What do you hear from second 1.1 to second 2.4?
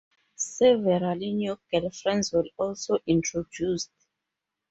new girlfriends